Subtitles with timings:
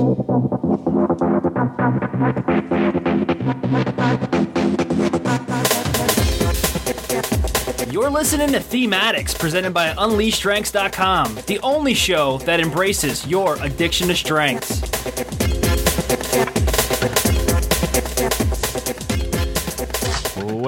[0.00, 0.16] You're
[8.08, 14.89] listening to Thematics, presented by UnleashStrengths.com, the only show that embraces your addiction to strengths.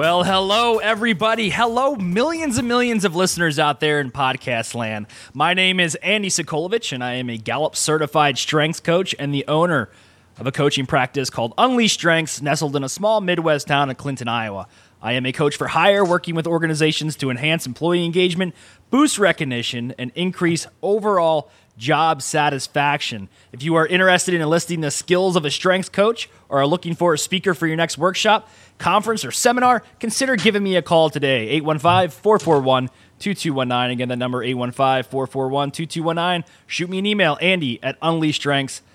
[0.03, 1.49] Well, hello, everybody.
[1.49, 5.07] Hello, millions and millions of listeners out there in podcast land.
[5.33, 9.45] My name is Andy Sokolovich, and I am a Gallup certified strengths coach and the
[9.47, 9.89] owner
[10.37, 14.27] of a coaching practice called Unleash Strengths, nestled in a small Midwest town of Clinton,
[14.27, 14.67] Iowa.
[15.01, 18.55] I am a coach for hire, working with organizations to enhance employee engagement,
[18.89, 23.29] boost recognition, and increase overall job satisfaction.
[23.51, 26.95] If you are interested in enlisting the skills of a strengths coach or are looking
[26.95, 31.09] for a speaker for your next workshop, conference, or seminar, consider giving me a call
[31.09, 31.49] today.
[31.49, 33.91] 815 441 2219.
[33.91, 36.51] Again, the number 815 441 2219.
[36.67, 38.93] Shoot me an email, Andy at unleashstrengths.com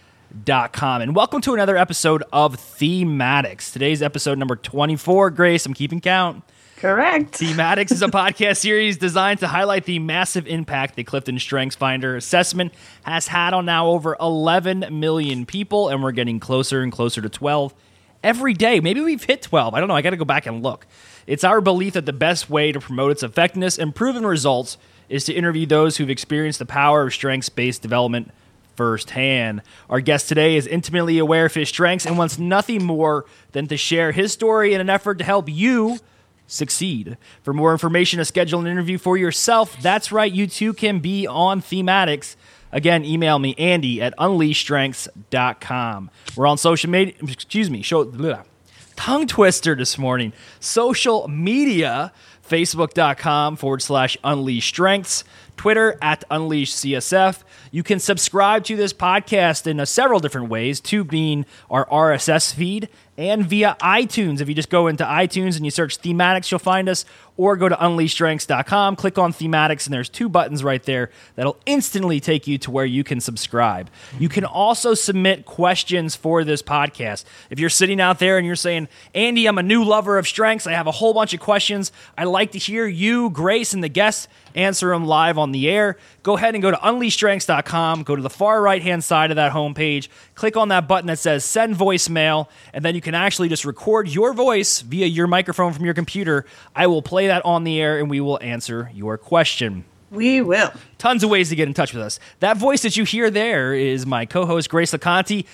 [0.73, 1.03] com.
[1.03, 3.73] And welcome to another episode of Thematics.
[3.73, 5.31] Today's episode number 24.
[5.31, 6.45] Grace, I'm keeping count.
[6.79, 7.33] Correct.
[7.33, 12.15] Thematics is a podcast series designed to highlight the massive impact the Clifton Strengths Finder
[12.15, 17.21] assessment has had on now over 11 million people, and we're getting closer and closer
[17.21, 17.75] to 12
[18.23, 18.79] every day.
[18.79, 19.75] Maybe we've hit 12.
[19.75, 19.97] I don't know.
[19.97, 20.87] I got to go back and look.
[21.27, 25.25] It's our belief that the best way to promote its effectiveness and proven results is
[25.25, 28.31] to interview those who've experienced the power of strengths based development
[28.77, 29.63] firsthand.
[29.91, 33.77] Our guest today is intimately aware of his strengths and wants nothing more than to
[33.77, 35.99] share his story in an effort to help you
[36.49, 37.17] succeed.
[37.43, 41.29] For more information to schedule an interview for yourself, that's right, you too can be
[41.29, 42.35] on Thematics.
[42.73, 46.11] Again, email me, Andy at unleashstrengths.com.
[46.37, 48.45] We're on social media, excuse me, show, bleh,
[48.97, 50.33] tongue twister this morning.
[50.61, 52.13] Social media,
[52.47, 55.25] facebook.com forward slash unleash strengths,
[55.57, 57.43] Twitter at unleash CSF.
[57.71, 62.55] You can subscribe to this podcast in uh, several different ways, two being our RSS
[62.55, 64.41] feed and via iTunes.
[64.41, 67.05] If you just go into iTunes and you search thematics, you'll find us,
[67.37, 72.21] or go to unleashstrengths.com, click on thematics, and there's two buttons right there that'll instantly
[72.21, 73.91] take you to where you can subscribe.
[74.19, 77.25] You can also submit questions for this podcast.
[77.49, 80.67] If you're sitting out there and you're saying, Andy, I'm a new lover of strengths,
[80.67, 83.89] I have a whole bunch of questions, I'd like to hear you, Grace, and the
[83.89, 88.23] guests answer them live on the air, go ahead and go to unleashstrengths.com, go to
[88.23, 91.77] the far right hand side of that homepage, click on that button that says send
[91.77, 95.95] voicemail, and then you can actually just record your voice via your microphone from your
[95.95, 96.45] computer.
[96.75, 99.85] I will play that on the air and we will answer your question.
[100.11, 100.73] We will.
[100.97, 102.19] Tons of ways to get in touch with us.
[102.41, 105.45] That voice that you hear there is my co host, Grace Laconte,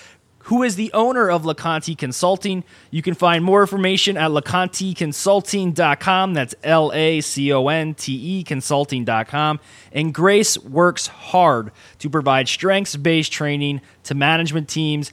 [0.44, 2.62] who is the owner of Laconte Consulting.
[2.90, 6.34] You can find more information at laconteconsulting.com.
[6.34, 9.58] That's L A C O N T E consulting.com.
[9.90, 15.12] And Grace works hard to provide strengths based training to management teams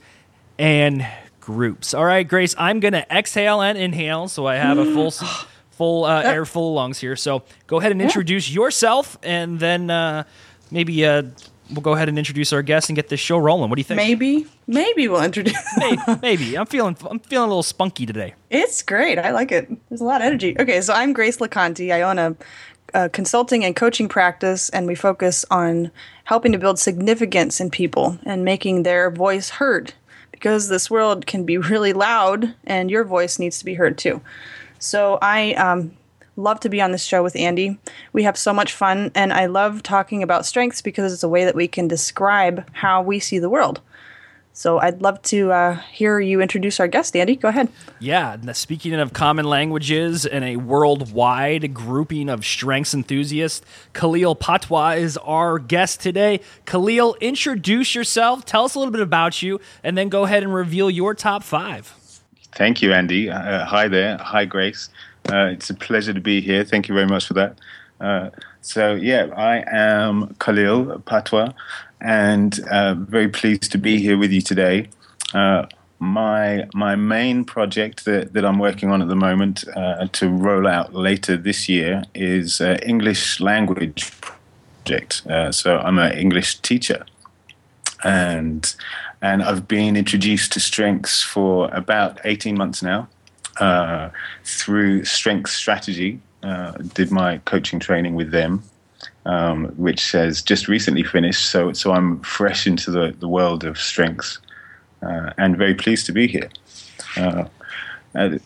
[0.58, 1.06] and
[1.42, 1.92] groups.
[1.92, 5.12] All right, Grace, I'm going to exhale and inhale so I have a full.
[5.72, 7.16] full uh, air, full lungs here.
[7.16, 10.24] So go ahead and introduce yourself, and then uh,
[10.70, 11.22] maybe uh,
[11.70, 13.70] we'll go ahead and introduce our guest and get this show rolling.
[13.70, 13.96] What do you think?
[13.96, 15.56] Maybe, maybe we'll introduce.
[15.78, 16.58] maybe, maybe.
[16.58, 18.34] I'm feeling, I'm feeling a little spunky today.
[18.50, 19.18] It's great.
[19.18, 19.68] I like it.
[19.88, 20.56] There's a lot of energy.
[20.58, 21.92] Okay, so I'm Grace Laconte.
[21.92, 22.36] I own a,
[22.94, 25.90] a consulting and coaching practice, and we focus on
[26.24, 29.94] helping to build significance in people and making their voice heard.
[30.42, 34.20] Because this world can be really loud, and your voice needs to be heard too.
[34.80, 35.96] So I um,
[36.34, 37.78] love to be on this show with Andy.
[38.12, 41.44] We have so much fun, and I love talking about strengths because it's a way
[41.44, 43.80] that we can describe how we see the world.
[44.54, 47.36] So I'd love to uh, hear you introduce our guest, Andy.
[47.36, 47.68] Go ahead.
[48.00, 53.64] Yeah, speaking of common languages and a worldwide grouping of strengths enthusiasts,
[53.94, 56.40] Khalil Patwa is our guest today.
[56.66, 60.52] Khalil, introduce yourself, tell us a little bit about you, and then go ahead and
[60.52, 61.94] reveal your top five.
[62.54, 63.30] Thank you, Andy.
[63.30, 64.18] Uh, hi there.
[64.18, 64.90] Hi, Grace.
[65.32, 66.62] Uh, it's a pleasure to be here.
[66.62, 67.58] Thank you very much for that.
[68.00, 68.28] Uh,
[68.60, 71.54] so, yeah, I am Khalil Patwa,
[72.02, 74.88] and uh, very pleased to be here with you today.
[75.32, 75.66] Uh,
[75.98, 80.66] my my main project that, that I'm working on at the moment uh, to roll
[80.66, 85.22] out later this year is English language project.
[85.52, 87.06] so I'm an English teacher,
[88.02, 88.74] and
[89.22, 93.08] and I've been introduced to Strengths for about 18 months now
[93.60, 94.10] uh,
[94.44, 96.20] through Strengths Strategy.
[96.42, 98.64] Uh, did my coaching training with them,
[99.24, 101.50] um, which has just recently finished.
[101.50, 104.38] So, so I'm fresh into the, the world of strengths
[105.02, 106.50] uh, and very pleased to be here.
[107.16, 107.44] Uh,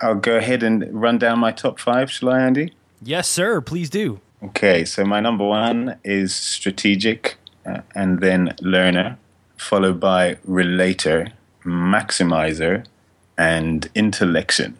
[0.00, 2.72] I'll go ahead and run down my top five, shall I, Andy?
[3.02, 3.60] Yes, sir.
[3.60, 4.20] Please do.
[4.42, 9.18] Okay, so my number one is strategic uh, and then learner
[9.56, 11.28] followed by relator,
[11.64, 12.84] maximizer,
[13.38, 14.76] and intellection.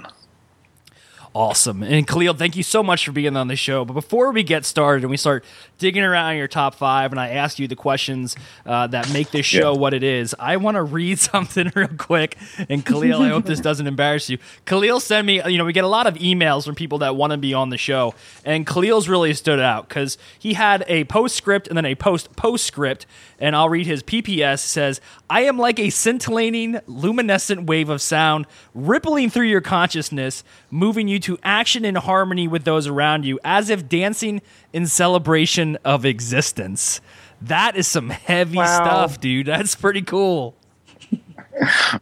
[1.37, 1.83] Awesome.
[1.83, 3.85] And Khalil, thank you so much for being on the show.
[3.85, 5.45] But before we get started and we start
[5.77, 8.35] digging around your top five, and I ask you the questions
[8.65, 9.79] uh, that make this show yeah.
[9.79, 12.39] what it is, I want to read something real quick.
[12.71, 14.39] And Khalil, I hope this doesn't embarrass you.
[14.65, 17.33] Khalil sent me, you know, we get a lot of emails from people that want
[17.33, 18.15] to be on the show.
[18.43, 23.05] And Khalil's really stood out because he had a postscript and then a post postscript.
[23.39, 28.47] And I'll read his PPS says, I am like a scintillating, luminescent wave of sound
[28.75, 33.69] rippling through your consciousness, moving you to action in harmony with those around you, as
[33.69, 34.41] if dancing
[34.73, 37.01] in celebration of existence.
[37.43, 38.67] That is some heavy wow.
[38.67, 39.47] stuff, dude.
[39.47, 40.55] That's pretty cool.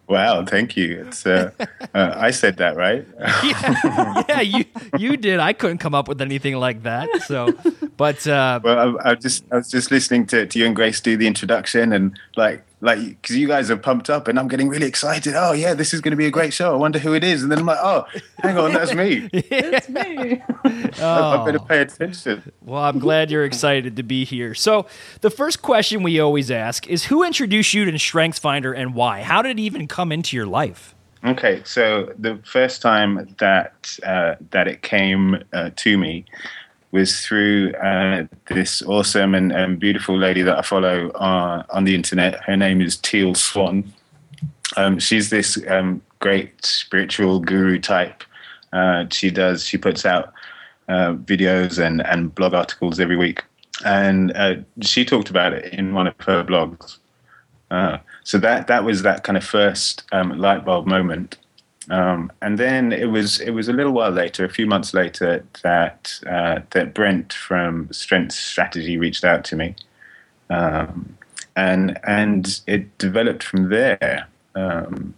[0.08, 1.04] wow, thank you.
[1.06, 1.50] It's uh,
[1.94, 3.06] uh, I said that right.
[3.44, 4.64] yeah, yeah, you
[4.98, 5.40] you did.
[5.40, 7.08] I couldn't come up with anything like that.
[7.26, 7.52] So,
[7.96, 11.00] but uh, well, I, I just I was just listening to, to you and Grace
[11.00, 14.69] do the introduction, and like like because you guys are pumped up and I'm getting
[14.69, 15.35] really excited.
[15.37, 16.73] Oh yeah, this is going to be a great show.
[16.73, 17.43] I wonder who it is.
[17.43, 18.06] And then I'm like, oh,
[18.41, 19.29] hang on, that's me.
[19.32, 20.43] it's me.
[21.00, 21.43] oh.
[21.43, 22.52] I better pay attention.
[22.62, 24.55] Well, I'm glad you're excited to be here.
[24.55, 24.87] So
[25.23, 29.23] the first question we always ask is, who introduced you to StrengthsFinder and why?
[29.23, 30.94] How did it even come into your life?
[31.25, 36.26] Okay, so the first time that uh, that it came uh, to me
[36.94, 41.93] was through uh, this awesome and, and, beautiful lady that I follow uh, on the
[41.93, 42.41] internet.
[42.44, 43.93] Her name is Teal Swan.
[44.76, 48.23] Um, she's this um, great spiritual guru type.
[48.73, 49.67] Uh, she does.
[49.67, 50.32] She puts out
[50.88, 53.43] uh, videos and, and blog articles every week,
[53.85, 56.99] and uh, she talked about it in one of her blogs.
[57.73, 61.38] Uh, so that that was that kind of first um, light bulb moment
[61.90, 65.44] um, and then it was it was a little while later, a few months later,
[65.62, 69.75] that uh, that Brent from Strength Strategy reached out to me,
[70.50, 71.16] um,
[71.56, 74.28] and and it developed from there.
[74.54, 75.14] Um,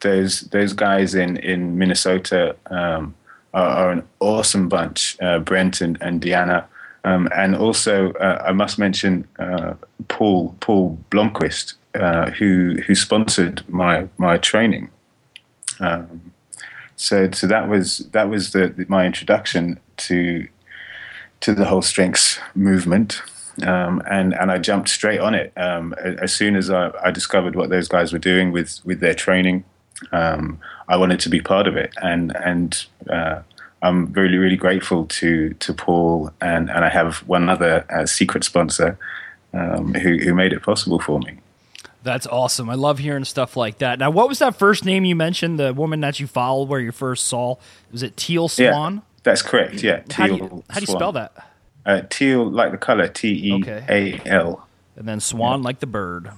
[0.00, 3.14] those those guys in in Minnesota um,
[3.54, 6.64] are, are, an awesome bunch, uh, Brent and, and Deanna.
[7.04, 9.74] Um, and also, uh, I must mention uh,
[10.08, 14.90] Paul Paul Blomquist, uh, who who sponsored my my training.
[15.82, 16.32] Um,
[16.96, 20.46] so so that was that was the, the, my introduction to
[21.40, 23.20] to the whole strengths movement.
[23.66, 27.54] Um, and and I jumped straight on it um, as soon as I, I, discovered
[27.54, 29.64] what those guys were doing with with their training.
[30.10, 30.58] Um,
[30.88, 33.42] I wanted to be part of it, and and uh,
[33.82, 38.42] I'm really really grateful to to Paul and and I have one other uh, secret
[38.42, 38.96] sponsor
[39.52, 41.41] um, who who made it possible for me.
[42.02, 42.68] That's awesome.
[42.68, 43.98] I love hearing stuff like that.
[43.98, 45.58] Now, what was that first name you mentioned?
[45.58, 47.56] The woman that you followed, where you first saw,
[47.92, 48.94] was it Teal Swan?
[48.94, 49.82] Yeah, that's correct.
[49.82, 50.00] Yeah.
[50.00, 51.32] Teal how do you, how do you spell that?
[51.84, 54.66] Uh, teal, like the color, T E A L.
[54.96, 55.64] And then Swan, yeah.
[55.64, 56.30] like the bird.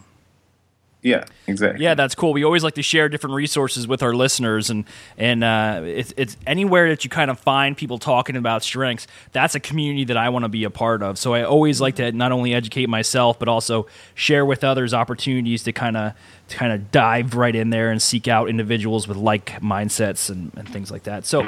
[1.05, 1.85] Yeah, exactly.
[1.85, 2.33] Yeah, that's cool.
[2.33, 4.87] We always like to share different resources with our listeners, and
[5.19, 9.07] and uh, it's, it's anywhere that you kind of find people talking about strengths.
[9.33, 11.19] That's a community that I want to be a part of.
[11.19, 15.63] So I always like to not only educate myself, but also share with others opportunities
[15.65, 16.15] to kind of
[16.49, 20.53] to kind of dive right in there and seek out individuals with like mindsets and,
[20.57, 21.27] and things like that.
[21.27, 21.45] So.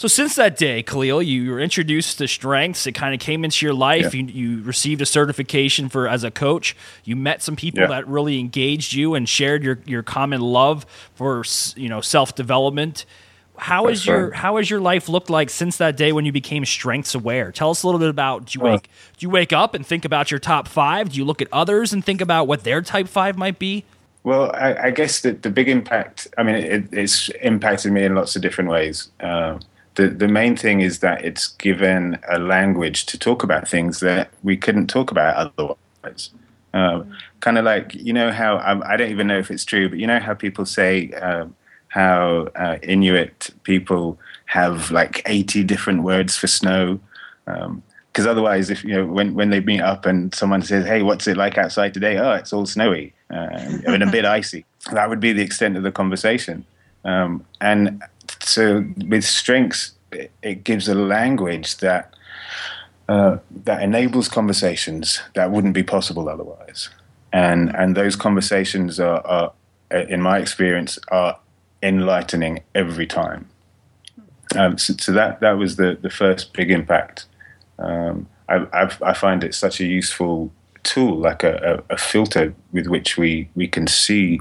[0.00, 2.86] So since that day, Khalil, you were introduced to strengths.
[2.86, 4.14] It kind of came into your life.
[4.14, 4.22] Yeah.
[4.22, 6.74] You, you, received a certification for as a coach.
[7.04, 7.88] You met some people yeah.
[7.88, 11.44] that really engaged you and shared your, your common love for
[11.76, 13.04] you know self development.
[13.58, 16.64] How is your how has your life looked like since that day when you became
[16.64, 17.52] strengths aware?
[17.52, 18.46] Tell us a little bit about.
[18.46, 21.10] Do you wake do you wake up and think about your top five?
[21.10, 23.84] Do you look at others and think about what their type five might be?
[24.22, 26.26] Well, I, I guess that the big impact.
[26.38, 29.10] I mean, it, it's impacted me in lots of different ways.
[29.20, 29.58] Uh,
[29.96, 34.30] the, the main thing is that it's given a language to talk about things that
[34.42, 36.30] we couldn't talk about otherwise.
[36.72, 37.02] Uh,
[37.40, 39.98] kind of like, you know, how um, I don't even know if it's true, but
[39.98, 41.54] you know how people say um,
[41.88, 47.00] how uh, Inuit people have like 80 different words for snow?
[47.44, 51.02] Because um, otherwise, if you know, when, when they meet up and someone says, Hey,
[51.02, 52.18] what's it like outside today?
[52.18, 53.48] Oh, it's all snowy uh,
[53.86, 54.64] and a bit icy.
[54.92, 56.64] That would be the extent of the conversation.
[57.04, 58.02] Um, and
[58.42, 59.92] so with strengths,
[60.42, 62.14] it gives a language that
[63.08, 66.90] uh, that enables conversations that wouldn't be possible otherwise.
[67.32, 69.52] And and those conversations are, are
[69.90, 71.38] in my experience, are
[71.82, 73.48] enlightening every time.
[74.56, 77.26] Um, so, so, that that was the the first big impact.
[77.78, 82.52] Um, I, I've, I, find it such a useful tool, like a, a, a filter
[82.72, 84.40] with which we we can see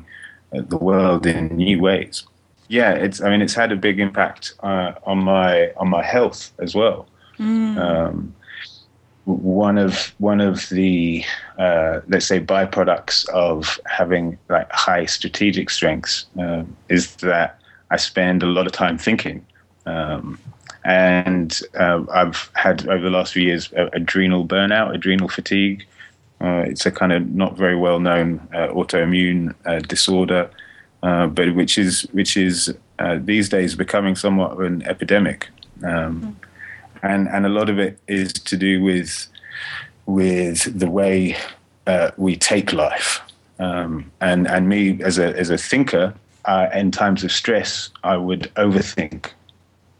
[0.51, 2.23] uh, the world in new ways
[2.69, 3.19] yeah, it's.
[3.19, 7.07] I mean, it's had a big impact uh, on my on my health as well.
[7.39, 7.77] Mm.
[7.77, 8.35] Um,
[9.25, 11.23] one of one of the
[11.57, 17.59] uh, let's say byproducts of having like high strategic strengths uh, is that
[17.89, 19.45] I spend a lot of time thinking.
[19.87, 20.39] Um,
[20.85, 25.85] and uh, I've had over the last few years adrenal burnout, adrenal fatigue.
[26.39, 29.55] Uh, it's a kind of not very well known uh, autoimmune
[31.03, 32.73] uh, but which is which is
[33.19, 35.49] these days becoming somewhat of an epidemic.
[35.83, 36.35] Um, mm
[37.03, 39.27] and and a lot of it is to do with
[40.05, 41.37] with the way
[41.87, 43.21] uh, we take life.
[43.59, 46.13] Um, and and me as a as a thinker,
[46.45, 49.31] uh, in times of stress, I would overthink,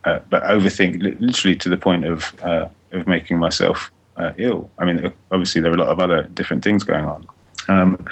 [0.05, 4.69] uh, but overthink literally to the point of uh, of making myself uh, ill.
[4.77, 7.27] I mean, obviously there are a lot of other different things going on.
[7.69, 8.03] Um,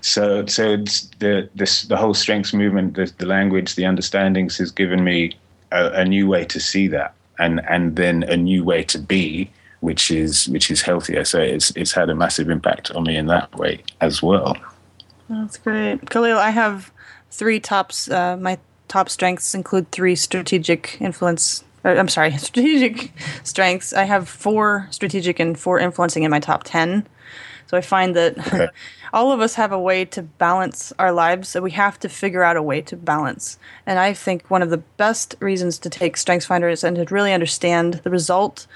[0.00, 0.76] so so
[1.18, 5.36] the this the whole strengths movement, the, the language, the understandings has given me
[5.70, 9.50] a, a new way to see that and and then a new way to be
[9.80, 11.24] which is which is healthier.
[11.24, 14.56] So it's it's had a massive impact on me in that way as well.
[15.28, 16.08] That's great.
[16.10, 16.92] Khalil i have
[17.30, 23.92] three tops uh, my top strengths include three strategic influence i'm sorry strategic strengths.
[23.92, 27.06] I have four strategic and four influencing in my top 10
[27.72, 28.68] so i find that okay.
[29.12, 32.42] all of us have a way to balance our lives, so we have to figure
[32.42, 33.58] out a way to balance.
[33.86, 37.32] And I think one of the best reasons to take StrengthsFinder is and to really
[37.32, 38.66] understand the result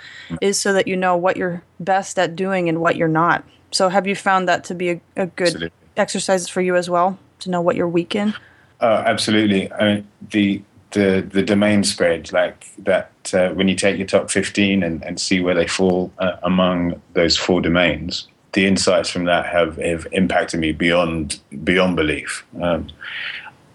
[0.40, 3.44] is so that you know what you're best at doing and what you're not.
[3.70, 5.72] So, have you found that to be a, a good absolutely.
[5.96, 8.34] exercise for you as well to know what you're weak in?
[8.80, 9.72] Oh, absolutely.
[9.72, 10.62] I mean, the
[10.92, 15.20] the the domain spread like that uh, when you take your top 15 and, and
[15.20, 20.06] see where they fall uh, among those four domains the insights from that have, have
[20.12, 22.44] impacted me beyond beyond belief.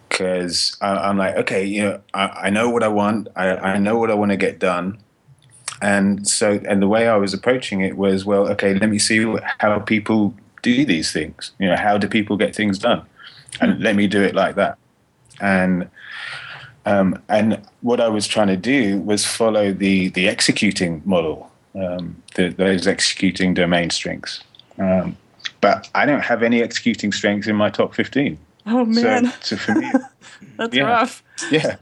[0.09, 3.27] Because um, I'm like, okay, you know, I, I know what I want.
[3.35, 4.97] I, I know what I want to get done.
[5.83, 9.23] And so, and the way I was approaching it was, well, okay, let me see
[9.59, 10.33] how people
[10.63, 11.51] do these things.
[11.59, 13.03] You know, how do people get things done?
[13.61, 14.79] And let me do it like that.
[15.39, 15.89] And
[16.87, 22.23] um, and what I was trying to do was follow the the executing model, um,
[22.33, 24.43] the, those executing domain strengths.
[24.81, 25.17] Um,
[25.59, 28.37] but I don't have any executing strengths in my top 15.
[28.65, 29.25] Oh, man.
[29.41, 29.91] So, so for me,
[30.57, 31.23] that's yeah, rough.
[31.51, 31.77] Yeah.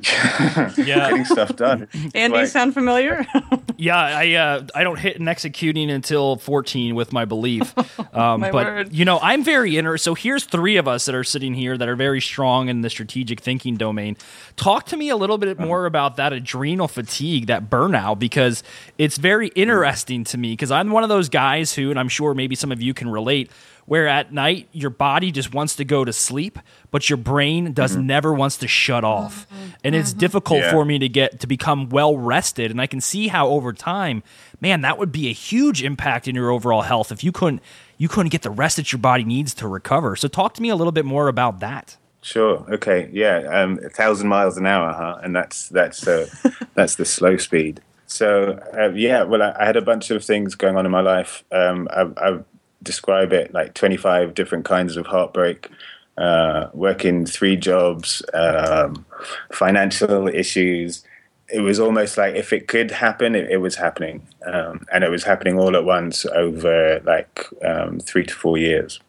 [0.00, 1.88] yeah, getting stuff done.
[2.14, 3.26] Andy, like, sound familiar?
[3.76, 7.74] yeah, I uh, I don't hit an executing until fourteen with my belief.
[8.14, 8.92] Um, my but word.
[8.92, 10.04] you know, I'm very interested.
[10.04, 12.90] So here's three of us that are sitting here that are very strong in the
[12.90, 14.16] strategic thinking domain.
[14.56, 18.62] Talk to me a little bit more about that adrenal fatigue, that burnout, because
[18.96, 20.52] it's very interesting to me.
[20.52, 23.08] Because I'm one of those guys who, and I'm sure maybe some of you can
[23.08, 23.50] relate
[23.88, 26.58] where at night your body just wants to go to sleep,
[26.90, 28.06] but your brain does mm-hmm.
[28.06, 29.48] never wants to shut off.
[29.48, 29.64] Mm-hmm.
[29.82, 30.18] And it's mm-hmm.
[30.18, 30.70] difficult yeah.
[30.70, 32.70] for me to get to become well rested.
[32.70, 34.22] And I can see how over time,
[34.60, 37.62] man, that would be a huge impact in your overall health if you couldn't
[37.96, 40.16] you couldn't get the rest that your body needs to recover.
[40.16, 41.96] So talk to me a little bit more about that.
[42.20, 42.66] Sure.
[42.70, 43.08] Okay.
[43.10, 43.38] Yeah.
[43.38, 45.18] Um, a thousand miles an hour, huh?
[45.22, 46.28] And that's that's uh,
[46.74, 47.80] that's the slow speed.
[48.06, 49.22] So uh, yeah.
[49.22, 51.42] Well, I, I, had a bunch of things going on in my life.
[51.50, 52.44] Um, I've, I've
[52.82, 55.68] describe it like 25 different kinds of heartbreak,
[56.16, 59.04] uh, working three jobs, um,
[59.52, 61.04] financial issues.
[61.48, 64.26] It was almost like if it could happen, it, it was happening.
[64.46, 69.00] Um, and it was happening all at once over like um, three to four years.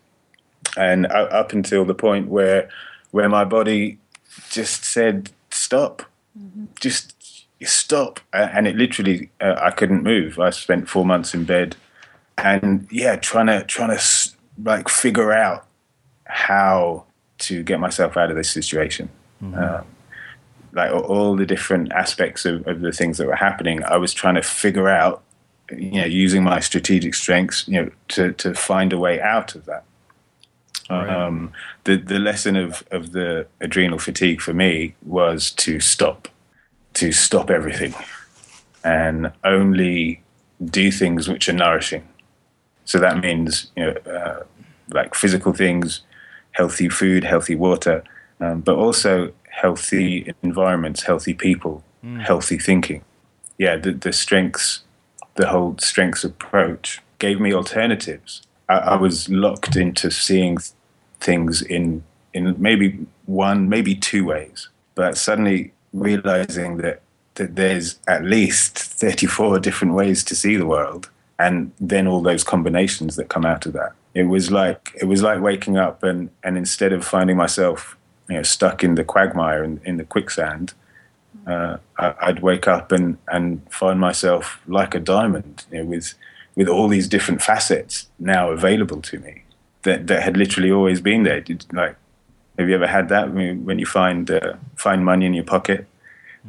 [0.77, 2.69] And up until the point where,
[3.11, 3.97] where my body
[4.49, 6.03] just said, stop,
[6.38, 6.65] mm-hmm.
[6.79, 7.15] just
[7.63, 8.19] stop.
[8.33, 10.39] And it literally, uh, I couldn't move.
[10.39, 11.75] I spent four months in bed
[12.43, 14.03] and yeah, trying to trying to
[14.63, 15.65] like figure out
[16.25, 17.05] how
[17.39, 19.10] to get myself out of this situation.
[19.41, 19.58] Mm-hmm.
[19.58, 19.86] Um,
[20.74, 24.36] like all the different aspects of, of the things that were happening, I was trying
[24.36, 25.24] to figure out,
[25.72, 29.65] you know, using my strategic strengths, you know, to to find a way out of
[29.65, 29.84] that.
[30.89, 31.10] Right.
[31.10, 31.51] Um,
[31.86, 36.27] the the lesson of of the adrenal fatigue for me was to stop,
[36.96, 37.96] to stop everything,
[38.84, 40.22] and only
[40.63, 42.08] do things which are nourishing
[42.89, 44.43] so that means you know uh,
[44.91, 46.01] like physical things,
[46.53, 48.03] healthy food, healthy water,
[48.39, 52.19] um, but also healthy environments, healthy people, mm.
[52.19, 53.03] healthy thinking.
[53.60, 54.81] Yeah, the, the strengths,
[55.36, 58.41] the whole strengths approach gave me alternatives.
[58.67, 60.58] I, I was locked into seeing
[61.19, 62.03] things in
[62.34, 67.03] in maybe one, maybe two ways, but suddenly realizing that
[67.36, 72.43] that there's at least 34 different ways to see the world and then all those
[72.43, 73.93] combinations that come out of that.
[74.13, 78.36] It was like it was like waking up and and instead of finding myself you
[78.36, 80.74] know stuck in the quagmire and in the quicksand,
[81.48, 86.13] uh, I, would wake up and and find myself like a diamond, you know, with
[86.55, 89.43] with all these different facets now available to me
[89.84, 91.39] that that had literally always been there.
[91.39, 91.96] Did, like,
[92.58, 95.86] have you ever had that when, when you find uh, find money in your pocket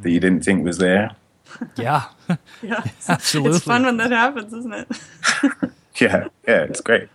[0.01, 1.15] that you didn't think was there?
[1.75, 2.05] Yeah,
[2.61, 3.57] Yeah, absolutely.
[3.57, 4.87] it's fun when that happens, isn't it?
[5.99, 7.09] Yeah, yeah, it's great.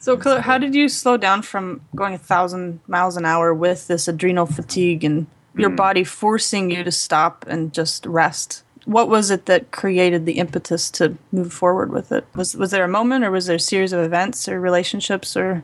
[0.00, 3.86] So, Khalil, how did you slow down from going a thousand miles an hour with
[3.86, 5.76] this adrenal fatigue and your hmm.
[5.76, 8.64] body forcing you to stop and just rest?
[8.84, 12.26] What was it that created the impetus to move forward with it?
[12.34, 15.62] Was was there a moment, or was there a series of events or relationships, or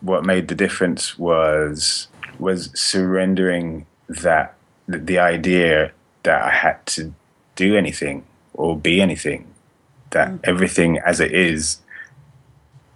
[0.00, 4.54] what made the difference was was surrendering that
[4.88, 7.14] the, the idea that I had to
[7.56, 9.46] do anything or be anything
[10.10, 11.78] that everything as it is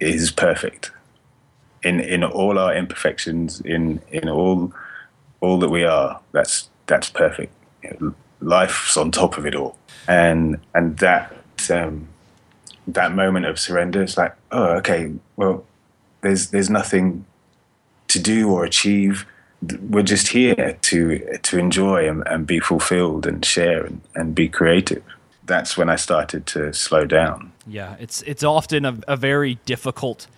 [0.01, 0.93] is perfect.
[1.83, 4.73] In in all our imperfections in in all
[5.41, 7.53] all that we are that's that's perfect.
[8.41, 9.77] Life's on top of it all.
[10.07, 11.33] And and that
[11.71, 12.09] um,
[12.87, 15.65] that moment of surrender is like oh okay well
[16.23, 17.25] there's there's nothing
[18.09, 19.27] to do or achieve.
[19.61, 24.49] We're just here to to enjoy and, and be fulfilled and share and, and be
[24.49, 25.03] creative.
[25.45, 27.53] That's when I started to slow down.
[27.67, 30.29] Yeah, it's it's often a, a very difficult,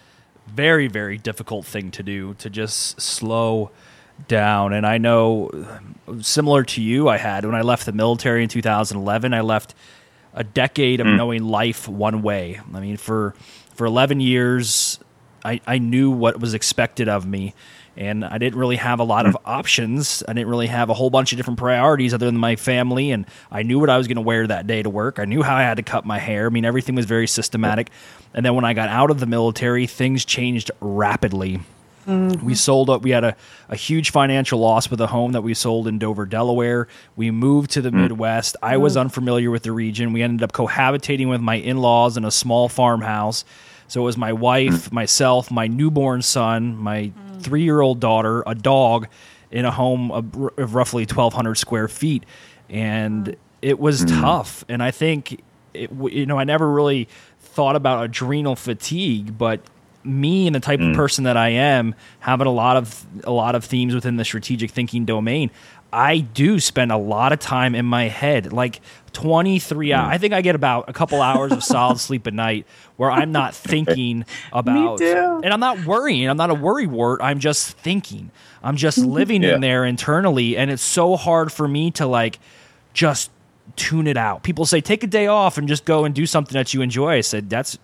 [0.46, 3.70] very very difficult thing to do to just slow
[4.28, 4.72] down.
[4.72, 5.50] And I know,
[6.20, 9.34] similar to you, I had when I left the military in 2011.
[9.34, 9.74] I left
[10.34, 11.16] a decade of mm.
[11.16, 12.60] knowing life one way.
[12.72, 13.34] I mean, for
[13.74, 14.98] for 11 years,
[15.44, 17.54] I, I knew what was expected of me.
[18.00, 19.42] And I didn't really have a lot of hmm.
[19.44, 20.22] options.
[20.26, 23.10] I didn't really have a whole bunch of different priorities other than my family.
[23.10, 25.18] And I knew what I was going to wear that day to work.
[25.18, 26.46] I knew how I had to cut my hair.
[26.46, 27.90] I mean, everything was very systematic.
[28.32, 31.60] And then when I got out of the military, things changed rapidly.
[32.06, 32.42] Mm-hmm.
[32.42, 33.02] We sold up.
[33.02, 33.36] We had a,
[33.68, 36.88] a huge financial loss with a home that we sold in Dover, Delaware.
[37.16, 38.00] We moved to the hmm.
[38.00, 38.56] Midwest.
[38.62, 39.00] I was mm-hmm.
[39.00, 40.14] unfamiliar with the region.
[40.14, 43.44] We ended up cohabitating with my in laws in a small farmhouse.
[43.90, 44.92] So it was my wife, mm.
[44.92, 47.42] myself, my newborn son, my mm.
[47.42, 49.08] three year old daughter, a dog
[49.50, 52.24] in a home of, r- of roughly 1,200 square feet.
[52.68, 54.20] And it was mm.
[54.20, 54.64] tough.
[54.68, 55.42] And I think,
[55.74, 57.08] it, w- you know, I never really
[57.40, 59.60] thought about adrenal fatigue, but
[60.02, 60.96] me and the type of mm.
[60.96, 64.70] person that I am, having a lot of a lot of themes within the strategic
[64.70, 65.50] thinking domain,
[65.92, 68.80] I do spend a lot of time in my head, like
[69.12, 69.94] 23 mm.
[69.94, 70.08] hours.
[70.12, 73.32] I think I get about a couple hours of solid sleep a night where I'm
[73.32, 76.28] not thinking about and I'm not worrying.
[76.28, 77.20] I'm not a worry wart.
[77.22, 78.30] I'm just thinking.
[78.62, 79.54] I'm just living Yeah.
[79.54, 82.38] in there internally and it's so hard for me to like
[82.92, 83.30] just
[83.76, 84.42] tune it out.
[84.42, 87.16] People say take a day off and just go and do something that you enjoy.
[87.16, 87.78] I said that's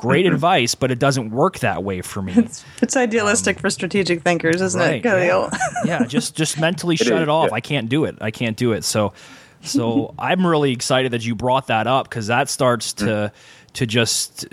[0.00, 0.34] great mm-hmm.
[0.34, 2.32] advice, but it doesn't work that way for me.
[2.80, 5.50] it's idealistic um, for strategic thinkers, isn't Right, it, Khalil?
[5.84, 7.50] yeah, just just mentally shut is, it off.
[7.50, 7.56] yeah.
[7.56, 8.16] I can't do it.
[8.20, 8.82] I can't do it.
[8.84, 9.12] So
[9.60, 12.98] so I'm really excited that you brought that up because that starts mm.
[12.98, 13.32] to
[13.74, 14.48] to just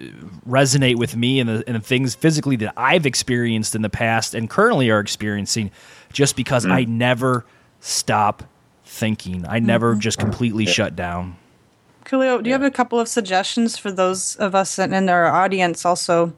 [0.48, 4.36] resonate with me and the, and the things physically that I've experienced in the past
[4.36, 5.72] and currently are experiencing
[6.14, 6.72] just because mm.
[6.72, 7.46] I never
[7.80, 8.44] stop
[8.86, 9.46] thinking.
[9.48, 10.02] I never mm-hmm.
[10.02, 11.36] just completely shut down.
[12.08, 15.26] Khalil, do you have a couple of suggestions for those of us and in our
[15.28, 16.34] audience also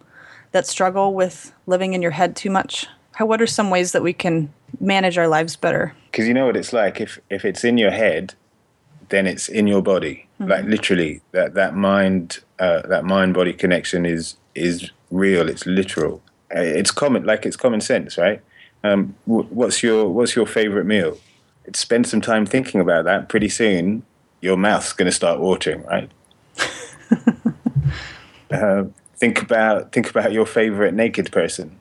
[0.52, 2.88] that struggle with living in your head too much?
[3.12, 5.94] How, what are some ways that we can manage our lives better?
[6.12, 7.00] Because you know what it's like.
[7.00, 8.34] If if it's in your head,
[9.10, 10.28] then it's in your body.
[10.40, 15.50] Like literally, that that mind uh, that mind body connection is is real.
[15.50, 16.24] It's literal.
[16.56, 17.26] Uh, It's common.
[17.26, 18.42] Like it's common sense, right?
[18.84, 21.18] Um, what's your what's your favorite meal?
[21.74, 23.30] Spend some time thinking about that.
[23.30, 24.02] Pretty soon,
[24.42, 26.10] your mouth's going to start watering, right?
[28.52, 28.84] uh,
[29.16, 31.80] think about think about your favorite naked person.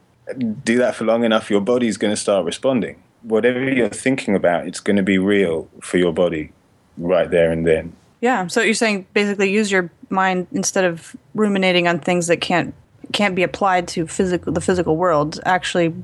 [0.65, 3.03] Do that for long enough, your body's going to start responding.
[3.23, 6.53] Whatever you're thinking about, it's going to be real for your body
[6.99, 7.95] right there and then.
[8.21, 12.75] Yeah, so you're saying basically use your mind instead of ruminating on things that can't
[13.13, 15.41] can't be applied to physical the physical world.
[15.47, 15.95] Actually,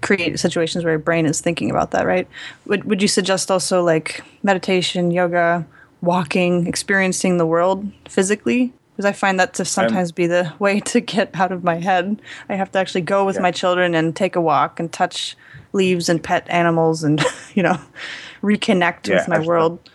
[0.00, 2.06] create situations where your brain is thinking about that.
[2.06, 2.26] Right?
[2.66, 5.66] Would Would you suggest also like meditation, yoga,
[6.00, 8.72] walking, experiencing the world physically?
[8.92, 12.20] Because I find that to sometimes be the way to get out of my head.
[12.48, 13.42] I have to actually go with Yeah.
[13.42, 15.36] my children and take a walk and touch
[15.72, 17.22] leaves and pet animals and
[17.54, 17.78] you know
[18.42, 19.46] reconnect Yeah, with my absolutely.
[19.48, 19.90] world.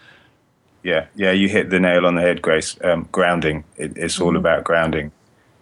[0.84, 2.78] Yeah, yeah, you hit the nail on the head, Grace.
[2.84, 3.63] Um, grounding.
[3.78, 5.12] It, it's all about grounding.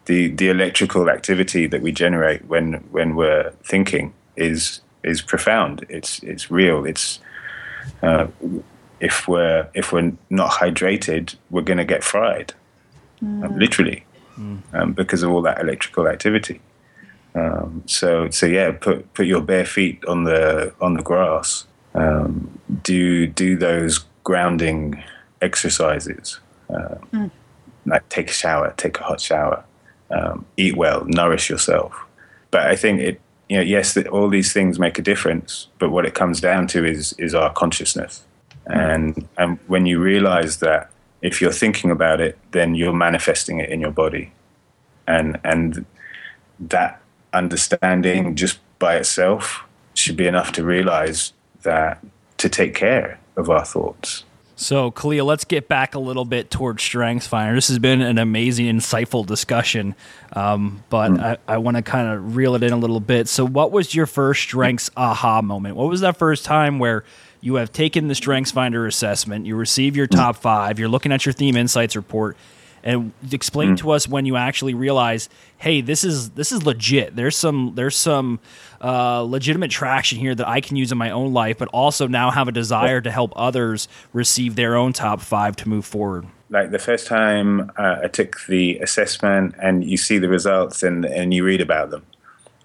[0.06, 5.86] The the electrical activity that we generate when when we're thinking is is profound.
[5.90, 6.86] It's it's real.
[6.86, 7.20] It's
[8.02, 8.28] uh,
[9.02, 12.54] if we're if we're not hydrated, we're going to get fried,
[13.22, 14.06] um, literally,
[14.74, 16.62] um, because of all that electrical activity.
[17.36, 21.66] Um, so so yeah, put put your bare feet on the on the grass.
[21.96, 25.04] Um, do do those grounding
[25.42, 26.40] exercises.
[26.70, 26.96] Uh,
[27.86, 29.66] like take a shower, take a hot shower,
[30.12, 31.94] um, eat well, nourish yourself.
[32.52, 35.68] But I think it, you know, yes, that all these things make a difference.
[35.80, 38.24] But what it comes down to is is our consciousness,
[38.66, 43.70] and and when you realize that if you're thinking about it, then you're manifesting it
[43.70, 44.32] in your body,
[45.08, 45.86] and and
[46.60, 47.02] that
[47.34, 52.04] understanding just by itself should be enough to realize that
[52.38, 54.24] to take care of our thoughts.
[54.62, 57.56] So, Khalil, let's get back a little bit towards StrengthsFinder.
[57.56, 59.96] This has been an amazing, insightful discussion,
[60.34, 61.20] um, but mm.
[61.20, 63.28] I, I want to kind of reel it in a little bit.
[63.28, 65.78] So, what was your first Strengths aha moment?
[65.78, 67.04] What was that first time where
[67.42, 71.34] you have taken the StrengthsFinder assessment, you receive your top five, you're looking at your
[71.34, 72.38] theme insights report,
[72.84, 73.78] and explain mm.
[73.80, 77.16] to us when you actually realize, hey, this is this is legit.
[77.16, 78.40] There's some there's some
[78.80, 82.32] uh, legitimate traction here that I can use in my own life, but also now
[82.32, 86.28] have a desire to help others receive their own top five to move forward.
[86.50, 91.06] Like the first time uh, I took the assessment, and you see the results, and
[91.06, 92.06] and you read about them,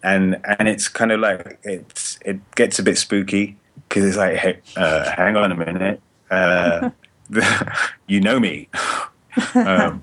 [0.03, 3.57] and and it's kind of like it's it gets a bit spooky
[3.89, 6.91] because it's like, hey, uh, hang on a minute, uh,
[8.07, 8.69] you know me
[9.55, 10.01] um,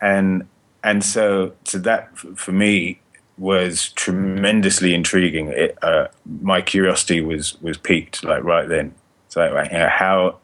[0.00, 0.46] and
[0.82, 3.00] and so so that for me
[3.36, 5.48] was tremendously intriguing.
[5.48, 6.08] It, uh,
[6.40, 8.94] my curiosity was was piqued like right then.
[9.28, 10.38] So like, you know, how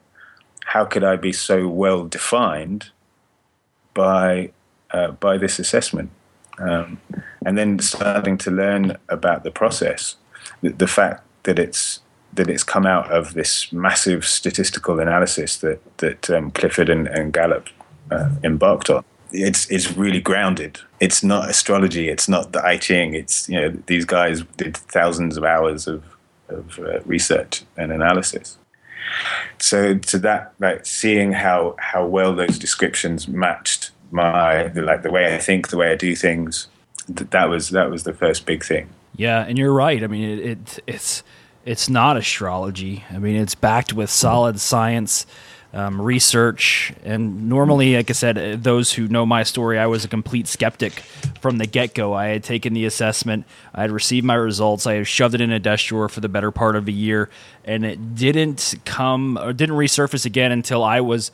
[0.65, 2.91] how could I be so well defined
[3.95, 4.51] by
[4.91, 6.11] uh, by this assessment?
[6.59, 7.01] Um,
[7.45, 10.17] and then starting to learn about the process,
[10.61, 12.01] the, the fact that it's
[12.33, 17.33] that it's come out of this massive statistical analysis that that um, Clifton and, and
[17.33, 17.69] Gallup
[18.11, 19.05] uh, embarked on.
[19.33, 20.81] It's it's really grounded.
[20.99, 22.09] It's not astrology.
[22.09, 23.15] It's not the I Ching.
[23.15, 26.05] It's you know these guys did thousands of hours of
[26.49, 28.59] of uh, research and analysis.
[29.59, 35.35] So to that, like seeing how how well those descriptions matched my like the way
[35.35, 36.69] I think, the way I do things,
[37.09, 38.89] that was that was the first big thing.
[39.21, 40.03] Yeah, and you're right.
[40.03, 41.23] I mean, it, it it's
[41.67, 43.05] it's not astrology.
[43.11, 45.27] I mean, it's backed with solid science,
[45.75, 50.07] um, research, and normally, like I said, uh, those who know my story, I was
[50.07, 51.01] a complete skeptic
[51.43, 52.15] from the get go.
[52.15, 55.53] I had taken the assessment, I had received my results, I had shoved it in
[55.53, 57.29] a desk drawer for the better part of a year,
[57.63, 61.31] and it didn't come or didn't resurface again until I was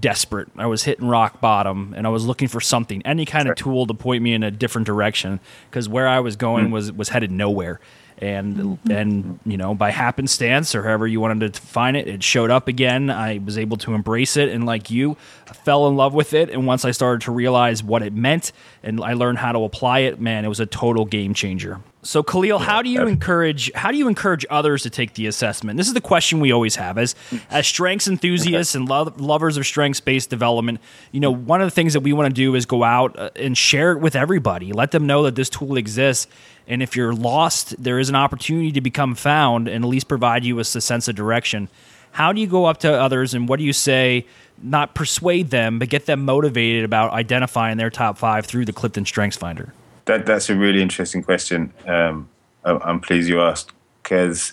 [0.00, 0.48] desperate.
[0.56, 3.86] I was hitting rock bottom and I was looking for something, any kind of tool
[3.86, 6.72] to point me in a different direction because where I was going mm.
[6.72, 7.80] was was headed nowhere
[8.18, 8.90] and mm-hmm.
[8.90, 12.68] and you know by happenstance or however you wanted to define it it showed up
[12.68, 15.16] again i was able to embrace it and like you
[15.48, 18.52] I fell in love with it and once i started to realize what it meant
[18.82, 22.22] and i learned how to apply it man it was a total game changer so
[22.22, 25.78] Khalil, how do you encourage how do you encourage others to take the assessment?
[25.78, 27.14] This is the question we always have as
[27.50, 30.80] as strengths enthusiasts and lo- lovers of strengths based development.
[31.12, 33.30] You know, one of the things that we want to do is go out uh,
[33.36, 34.72] and share it with everybody.
[34.72, 36.30] Let them know that this tool exists,
[36.68, 40.44] and if you're lost, there is an opportunity to become found and at least provide
[40.44, 41.68] you with a sense of direction.
[42.12, 44.26] How do you go up to others and what do you say?
[44.62, 49.04] Not persuade them, but get them motivated about identifying their top five through the Clifton
[49.04, 49.72] Strengths Finder
[50.06, 51.72] that that's a really interesting question.
[51.86, 52.28] Um,
[52.64, 54.52] I'm pleased you asked because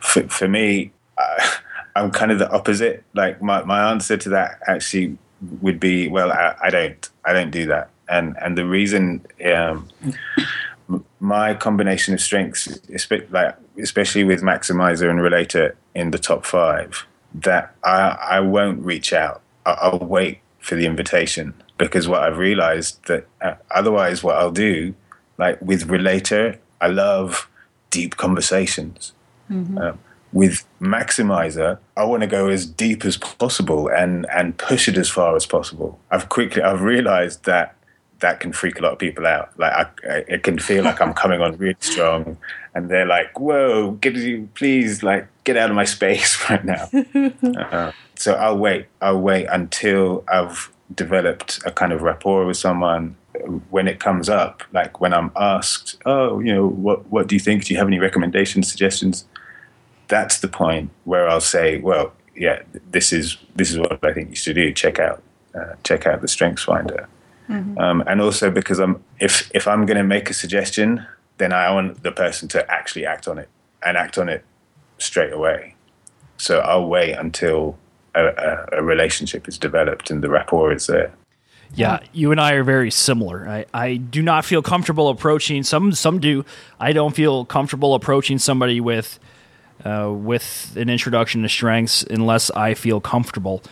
[0.00, 1.56] for, for me, I,
[1.96, 3.04] I'm kind of the opposite.
[3.14, 5.16] Like my, my answer to that actually
[5.60, 7.90] would be, well, I, I don't, I don't do that.
[8.08, 9.88] And, and the reason, um,
[11.20, 12.78] my combination of strengths,
[13.30, 19.12] like especially with Maximizer and Relator in the top five, that I, I won't reach
[19.12, 19.40] out.
[19.64, 24.94] I'll wait for the invitation because what I've realized that uh, otherwise, what I'll do,
[25.38, 27.48] like with Relator, I love
[27.90, 29.12] deep conversations.
[29.50, 29.78] Mm-hmm.
[29.78, 29.98] Um,
[30.32, 35.08] with Maximizer, I want to go as deep as possible and and push it as
[35.08, 35.98] far as possible.
[36.10, 37.76] I've quickly I've realized that
[38.20, 39.50] that can freak a lot of people out.
[39.58, 42.36] Like I, it can feel like I'm coming on really strong,
[42.74, 44.14] and they're like, "Whoa, get
[44.54, 46.90] please, like get out of my space right now."
[47.58, 48.86] uh, so I'll wait.
[49.00, 53.16] I'll wait until I've developed a kind of rapport with someone
[53.70, 57.40] when it comes up like when i'm asked oh you know what what do you
[57.40, 57.64] think?
[57.64, 59.24] Do you have any recommendations suggestions?
[60.08, 64.30] That's the point where i'll say well yeah this is this is what i think
[64.30, 64.72] you should do.
[64.72, 65.22] Check out
[65.54, 67.08] uh, check out the strengths finder.
[67.48, 67.78] Mm-hmm.
[67.78, 71.70] um, and also because i'm if if i'm going to make a suggestion then i
[71.70, 73.50] want the person to actually act on it
[73.82, 74.44] and act on it
[74.98, 75.74] straight away.
[76.36, 77.78] So i'll wait until
[78.14, 81.12] a, a, relationship is developed and the rapport is there.
[81.76, 83.48] Yeah, you and I are very similar.
[83.48, 86.44] I, I do not feel comfortable approaching some some do.
[86.78, 89.18] I don't feel comfortable approaching somebody with
[89.84, 93.62] uh, with an introduction to strengths unless I feel comfortable.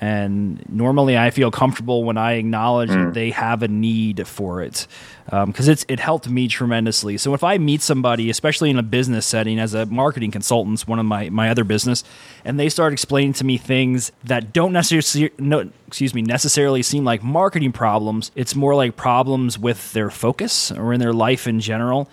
[0.00, 3.14] And normally, I feel comfortable when I acknowledge that mm.
[3.14, 4.86] they have a need for it,
[5.32, 7.16] um, because it's it helped me tremendously.
[7.16, 10.98] So if I meet somebody, especially in a business setting, as a marketing consultant, one
[10.98, 12.04] of my my other business,
[12.44, 17.04] and they start explaining to me things that don't necessarily no, excuse me necessarily seem
[17.04, 18.30] like marketing problems.
[18.34, 22.08] It's more like problems with their focus or in their life in general.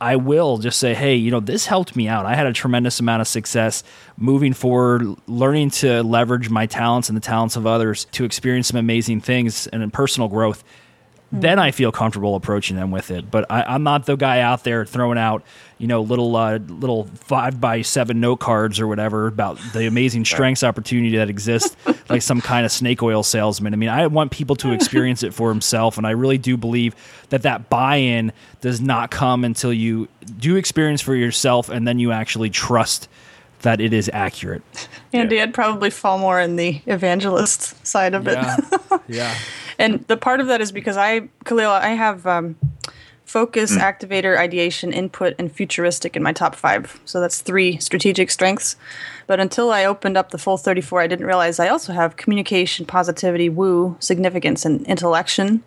[0.00, 2.24] I will just say, hey, you know, this helped me out.
[2.24, 3.82] I had a tremendous amount of success
[4.16, 8.78] moving forward, learning to leverage my talents and the talents of others to experience some
[8.78, 10.64] amazing things and personal growth.
[11.32, 13.30] Then I feel comfortable approaching them with it.
[13.30, 15.44] But I, I'm not the guy out there throwing out,
[15.78, 20.24] you know, little uh, little five by seven note cards or whatever about the amazing
[20.24, 21.76] strengths opportunity that exists,
[22.08, 23.72] like some kind of snake oil salesman.
[23.72, 26.96] I mean, I want people to experience it for himself, and I really do believe
[27.28, 32.10] that that buy-in does not come until you do experience for yourself, and then you
[32.10, 33.08] actually trust
[33.62, 34.62] that it is accurate.
[35.12, 38.38] Andy, I'd probably fall more in the evangelist side of it.
[39.08, 39.36] yeah.
[39.80, 42.56] and the part of that is because I, Khalil, I have um,
[43.24, 47.00] focus, activator, ideation, input, and futuristic in my top five.
[47.04, 48.76] So that's three strategic strengths.
[49.26, 52.86] But until I opened up the full 34, I didn't realize I also have communication,
[52.86, 55.62] positivity, woo, significance, and intellection.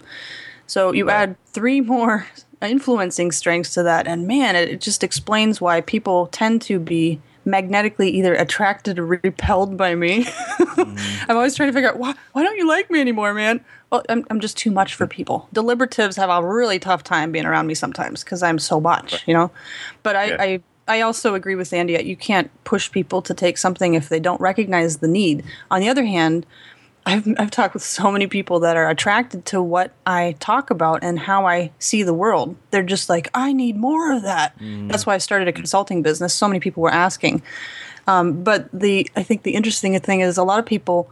[0.67, 2.27] So you add three more
[2.61, 7.21] influencing strengths to that, and man, it, it just explains why people tend to be
[7.45, 10.25] magnetically either attracted or repelled by me.
[10.73, 11.25] Mm.
[11.29, 13.63] I'm always trying to figure out why why don't you like me anymore, man?
[13.91, 15.47] Well, I'm I'm just too much for people.
[15.53, 19.33] Deliberatives have a really tough time being around me sometimes because I'm so much, you
[19.35, 19.51] know.
[20.01, 20.37] But I, Yeah.
[20.39, 21.93] I I also agree with Andy.
[21.93, 25.43] That you can't push people to take something if they don't recognize the need.
[25.69, 26.45] On the other hand,
[27.05, 31.03] I've I've talked with so many people that are attracted to what I talk about
[31.03, 32.55] and how I see the world.
[32.71, 34.55] They're just like, I need more of that.
[34.59, 36.33] That's why I started a consulting business.
[36.33, 37.41] So many people were asking.
[38.07, 41.09] Um, but the I think the interesting thing is a lot of people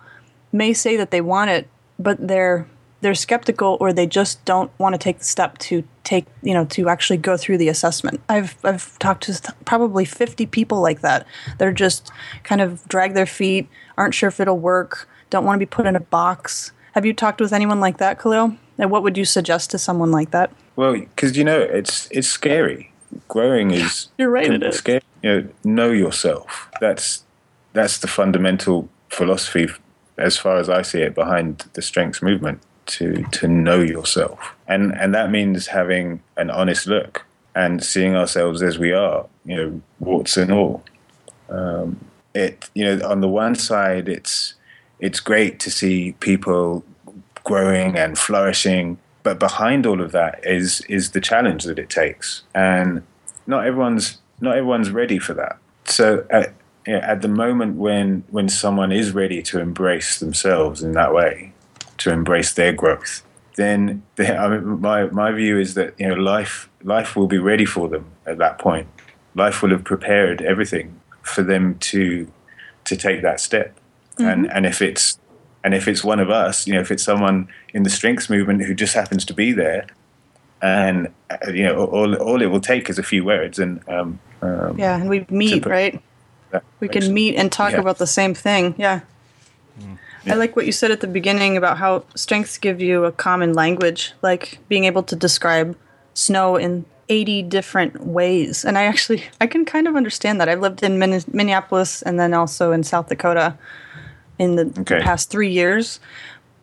[0.51, 1.67] may say that they want it,
[1.99, 2.67] but they're
[3.01, 6.65] they're skeptical or they just don't want to take the step to take you know
[6.65, 8.21] to actually go through the assessment.
[8.29, 11.25] I've I've talked to th- probably 50 people like that.
[11.57, 12.11] They're just
[12.43, 15.87] kind of drag their feet, aren't sure if it'll work, don't want to be put
[15.87, 16.71] in a box.
[16.91, 18.55] Have you talked with anyone like that, Khalil?
[18.77, 20.51] And what would you suggest to someone like that?
[20.75, 22.91] Well, because you know it's it's scary.
[23.27, 24.77] Growing is You're right, it is.
[24.77, 25.01] Scary.
[25.23, 26.69] You know, know yourself.
[26.79, 27.23] That's
[27.73, 29.67] that's the fundamental philosophy,
[30.17, 32.61] as far as I see it, behind the strengths movement.
[32.87, 38.61] To to know yourself, and and that means having an honest look and seeing ourselves
[38.61, 39.27] as we are.
[39.45, 40.83] You know, warts and all.
[41.47, 44.55] Um, it you know on the one side it's
[45.01, 46.83] it's great to see people
[47.43, 52.43] growing and flourishing but behind all of that is is the challenge that it takes.
[52.53, 53.03] And
[53.47, 55.57] not everyone's not everyone's ready for that.
[55.85, 56.53] So at,
[56.87, 61.53] at the moment when when someone is ready to embrace themselves in that way
[61.97, 63.23] to embrace their growth
[63.55, 67.37] then they, I mean, my my view is that you know life life will be
[67.37, 68.87] ready for them at that point.
[69.35, 72.31] Life will have prepared everything for them to
[72.85, 73.77] to take that step
[74.25, 75.19] and and if it's
[75.63, 78.63] and if it's one of us you know if it's someone in the strengths movement
[78.63, 79.85] who just happens to be there
[80.61, 84.19] and uh, you know all all it will take is a few words and um,
[84.41, 86.01] um Yeah, and we meet, put- right?
[86.79, 87.79] We makes- can meet and talk Yeah.
[87.79, 88.75] about the same thing.
[88.77, 88.99] Yeah.
[90.27, 93.53] I like what you said at the beginning about how strengths give you a common
[93.53, 95.75] language, like being able to describe
[96.13, 98.63] snow in 80 different ways.
[98.63, 100.47] And I actually I can kind of understand that.
[100.47, 103.55] I've lived in Min- Minneapolis and then also in South Dakota
[104.41, 104.99] in the Okay.
[105.01, 105.99] past 3 years.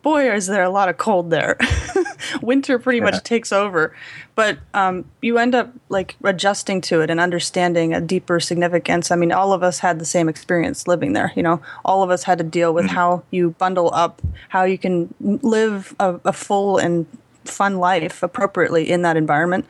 [0.01, 1.57] Boy, is there a lot of cold there.
[2.41, 3.05] Winter pretty Yeah.
[3.05, 3.93] much takes over,
[4.35, 9.11] but um, you end up like adjusting to it and understanding a deeper significance.
[9.11, 11.31] I mean, all of us had the same experience living there.
[11.35, 14.77] You know, all of us had to deal with how you bundle up, how you
[14.77, 17.05] can live a, a full and
[17.43, 19.65] fun life appropriately in that environment.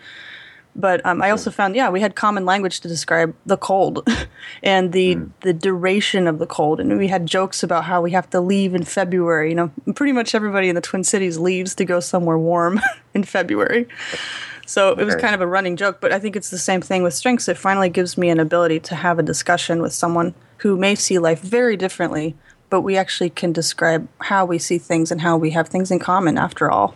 [0.75, 4.08] But um, I also found, yeah, we had common language to describe the cold
[4.63, 8.29] and the the duration of the cold, and we had jokes about how we have
[8.29, 9.49] to leave in February.
[9.49, 12.79] You know, pretty much everybody in the Twin Cities leaves to go somewhere warm
[13.13, 13.88] in February.
[14.69, 17.01] So it was kind of a running joke, but I think it's the same thing
[17.01, 17.47] with strengths.
[17.47, 21.17] It finally gives me an ability to have a discussion with someone who may see
[21.17, 22.36] life very differently,
[22.69, 25.97] but we actually can describe how we see things and how we have things in
[25.97, 26.93] common after all.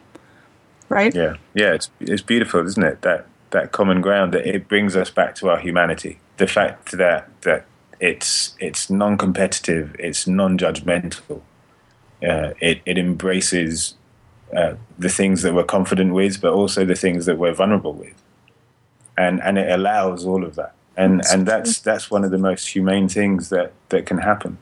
[0.88, 1.16] Right?
[1.16, 3.02] Yeah, yeah, it's it's beautiful, isn't it?
[3.02, 6.20] That that common ground that it brings us back to our humanity.
[6.38, 7.66] The fact that that
[8.00, 11.42] it's it's non-competitive, it's non-judgmental.
[12.22, 13.96] Uh, it it embraces
[14.56, 18.22] uh, the things that we're confident with, but also the things that we're vulnerable with,
[19.18, 20.74] and and it allows all of that.
[20.98, 24.58] And and that's that's one of the most humane things that that can happen.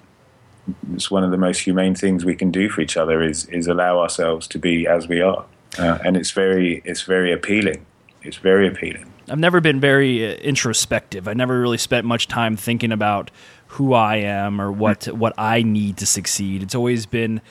[0.94, 3.68] it's one of the most humane things we can do for each other is is
[3.68, 5.46] allow ourselves to be as we are,
[5.80, 7.86] uh, and it's very it's very appealing.
[8.24, 9.12] It's very appealing.
[9.30, 11.28] I've never been very uh, introspective.
[11.28, 13.32] I never really spent much time thinking about
[13.68, 16.62] who I am or what what I need to succeed.
[16.62, 17.42] It's always been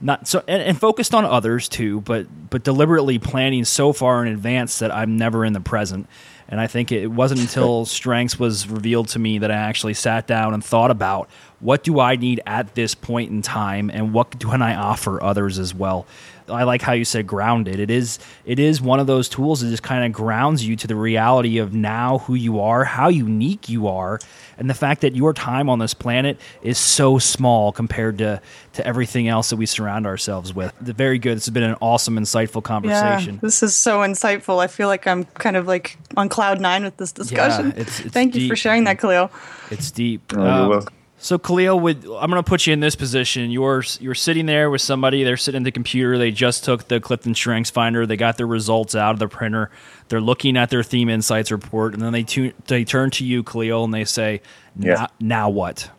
[0.00, 4.32] not so and, and, focused on others too, but but deliberately planning so far in
[4.32, 6.08] advance that I'm never in the present.
[6.50, 10.26] And I think it wasn't until Strengths was revealed to me that I actually sat
[10.26, 11.28] down and thought about
[11.60, 15.58] what do I need at this point in time and what do I offer others
[15.58, 16.06] as well.
[16.48, 17.80] I like how you said grounded.
[17.80, 20.86] It is it is one of those tools that just kind of grounds you to
[20.86, 24.18] the reality of now who you are, how unique you are,
[24.56, 28.40] and the fact that your time on this planet is so small compared to
[28.74, 30.72] to everything else that we surround ourselves with.
[30.80, 31.36] Very good.
[31.36, 33.34] This has been an awesome, insightful conversation.
[33.34, 34.58] Yeah, this is so insightful.
[34.58, 37.68] I feel like I'm kind of like on cloud nine with this discussion.
[37.68, 38.42] Yeah, it's, it's Thank deep.
[38.42, 39.30] you for sharing that, Khalil.
[39.70, 40.32] It's deep.
[40.34, 40.97] Oh, you're um, welcome.
[41.20, 43.50] So Khalil, would I'm going to put you in this position.
[43.50, 45.24] You're you're sitting there with somebody.
[45.24, 46.16] They're sitting at the computer.
[46.16, 48.06] They just took the Clifton Strengths Finder.
[48.06, 49.70] They got their results out of the printer.
[50.08, 53.42] They're looking at their Theme Insights report, and then they tu- they turn to you,
[53.42, 54.42] Khalil, and they say,
[54.78, 55.90] "Yeah, now what?"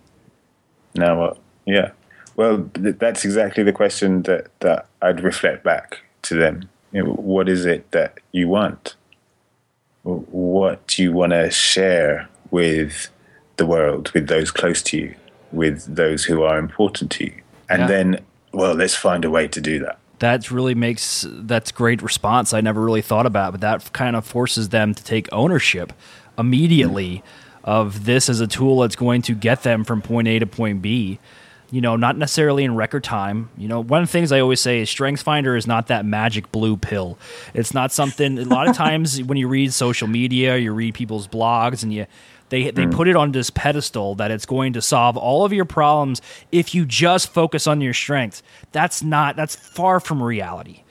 [0.96, 1.38] Now what?
[1.66, 1.92] Yeah.
[2.38, 6.70] Well, th- that's exactly the question that that I'd reflect back to them.
[6.94, 8.96] You know, what is it that you want?
[10.04, 13.10] What do you want to share with?
[13.60, 15.16] The world with those close to you,
[15.52, 17.42] with those who are important to you.
[17.70, 17.88] And yeah.
[17.88, 18.20] then,
[18.52, 20.00] well, let's find a way to do that.
[20.18, 22.54] That really makes that's great response.
[22.54, 25.94] I never really thought about, but that kind of forces them to take ownership
[26.38, 27.70] immediately mm-hmm.
[27.70, 30.82] of this as a tool that's going to get them from point A to point
[30.82, 31.20] B
[31.72, 33.50] you know, not necessarily in record time.
[33.58, 36.06] You know, one of the things I always say is Strengths Finder is not that
[36.06, 37.18] magic blue pill.
[37.54, 38.40] It's not something.
[38.40, 42.08] A lot of times when you read social media, you read people's blogs, and you
[42.50, 42.92] they they mm.
[42.92, 46.76] put it on this pedestal that it's going to solve all of your problems if
[46.76, 48.44] you just focus on your strengths.
[48.72, 49.36] That's not.
[49.36, 50.84] That's far from reality.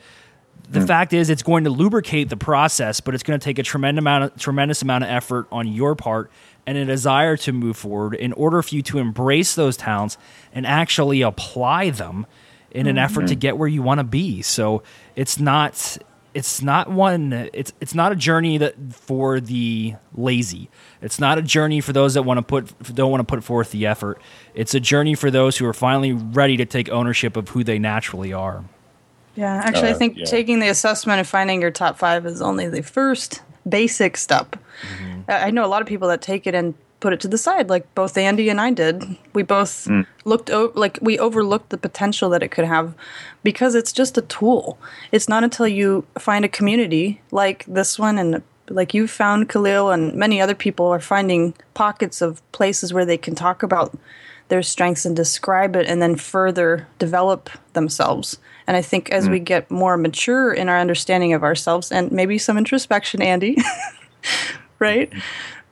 [0.69, 0.87] The mm.
[0.87, 4.01] fact is, it's going to lubricate the process, but it's going to take a tremendous
[4.01, 6.31] amount of, tremendous amount of effort on your part
[6.67, 10.17] and a desire to move forward in order for you to embrace those talents
[10.53, 12.27] and actually apply them
[12.71, 13.03] in an mm-hmm.
[13.03, 14.43] effort to get where you want to be.
[14.43, 14.83] So
[15.15, 15.97] it's not
[16.33, 20.69] it's not one it's it's not a journey that for the lazy.
[21.01, 23.71] It's not a journey for those that want to put don't want to put forth
[23.71, 24.21] the effort.
[24.53, 27.79] It's a journey for those who are finally ready to take ownership of who they
[27.79, 28.63] naturally are.
[29.35, 30.25] Yeah, actually, uh, I think yeah.
[30.25, 34.57] taking the assessment and finding your top five is only the first basic step.
[34.81, 35.21] Mm-hmm.
[35.27, 37.69] I know a lot of people that take it and put it to the side,
[37.69, 39.03] like both Andy and I did.
[39.33, 40.05] We both mm.
[40.25, 42.93] looked o- like we overlooked the potential that it could have
[43.43, 44.77] because it's just a tool.
[45.11, 49.89] It's not until you find a community like this one and like you found Khalil
[49.89, 53.97] and many other people are finding pockets of places where they can talk about
[54.49, 58.37] their strengths and describe it and then further develop themselves.
[58.67, 59.31] And I think as mm.
[59.31, 63.57] we get more mature in our understanding of ourselves and maybe some introspection, Andy,
[64.79, 65.11] right?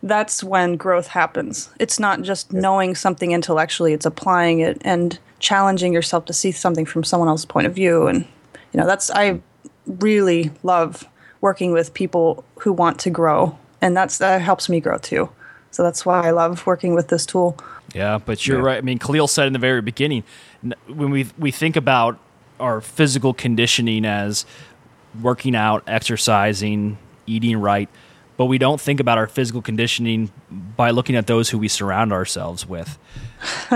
[0.08, 1.70] That's when growth happens.
[1.80, 6.86] It's not just knowing something intellectually, it's applying it and challenging yourself to see something
[6.86, 8.08] from someone else's point of view.
[8.08, 8.26] And,
[8.72, 9.40] you know, that's, I
[9.86, 11.08] really love
[11.42, 13.58] working with people who want to grow.
[13.82, 15.30] And that's, that helps me grow too.
[15.72, 17.58] So that's why I love working with this tool.
[17.94, 18.66] Yeah, but you're yeah.
[18.66, 18.78] right.
[18.78, 20.24] I mean, Khalil said in the very beginning,
[20.88, 22.18] when we we think about
[22.60, 24.46] our physical conditioning as
[25.22, 27.90] working out, exercising, eating right,
[28.38, 32.14] but we don't think about our physical conditioning by looking at those who we surround
[32.14, 32.98] ourselves with.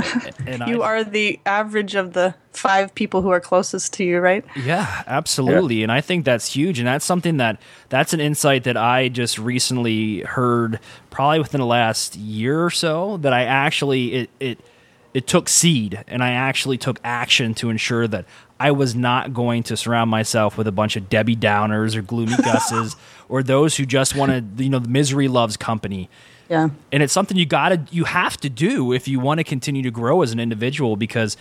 [0.46, 4.20] and you I, are the average of the five people who are closest to you,
[4.20, 4.46] right?
[4.56, 5.78] Yeah, absolutely.
[5.78, 5.84] Yeah.
[5.84, 6.80] And I think that's huge.
[6.80, 11.68] And that's something that that's an insight that I just recently heard probably within the
[11.68, 14.60] last year or so that I actually it it
[15.14, 18.26] it took seed and I actually took action to ensure that
[18.62, 22.34] I was not going to surround myself with a bunch of Debbie Downers or gloomy
[22.44, 22.96] Gusses
[23.28, 26.12] or those who just want to, you know, misery loves company.
[26.48, 26.70] Yeah.
[26.92, 29.82] And it's something you got to, you have to do if you want to continue
[29.82, 31.38] to grow as an individual because,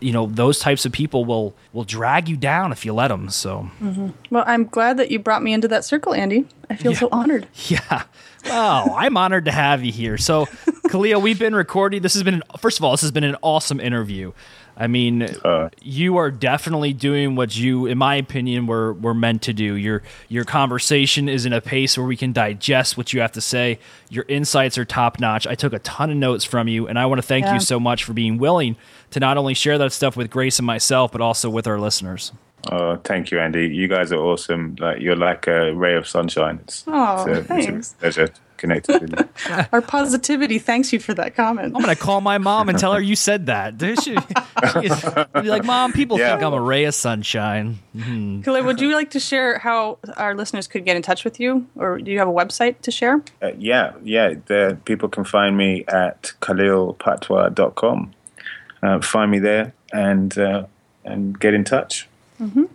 [0.00, 3.28] you know, those types of people will, will drag you down if you let them.
[3.28, 4.08] So, mm-hmm.
[4.30, 6.46] well, I'm glad that you brought me into that circle, Andy.
[6.70, 6.98] I feel yeah.
[6.98, 7.48] so honored.
[7.68, 8.04] Yeah.
[8.46, 10.16] Well, I'm honored to have you here.
[10.16, 10.46] So,
[10.88, 12.00] Khalil, we've been recording.
[12.02, 14.32] This has been, first of all, this has been an awesome interview.
[14.76, 19.42] I mean, uh, you are definitely doing what you, in my opinion, were were meant
[19.42, 19.74] to do.
[19.74, 23.40] Your your conversation is in a pace where we can digest what you have to
[23.40, 23.78] say.
[24.08, 25.46] Your insights are top notch.
[25.46, 27.54] I took a ton of notes from you, and I want to thank yeah.
[27.54, 28.76] you so much for being willing
[29.10, 32.32] to not only share that stuff with Grace and myself, but also with our listeners.
[32.70, 33.68] Oh, thank you, Andy.
[33.68, 34.76] You guys are awesome.
[34.78, 36.60] Like you're like a ray of sunshine.
[36.62, 37.66] It's, oh, it's, a, thanks.
[37.66, 38.32] it's a pleasure
[38.62, 39.64] connected with me.
[39.72, 41.74] Our positivity thanks you for that comment.
[41.76, 43.74] I'm gonna call my mom and tell her you said that.
[44.02, 44.16] She,
[45.42, 46.30] be like, Mom, people Yeah.
[46.30, 47.78] think I'm a ray of sunshine.
[47.94, 51.66] Khalil, would you like to share how our listeners could get in touch with you?
[51.76, 53.22] Or do you have a website to share?
[53.42, 54.34] Uh, yeah, yeah.
[54.46, 58.12] The, people can find me at khalilpatwa.com.
[58.82, 60.64] Uh, find me there and uh,
[61.04, 62.08] and get in touch.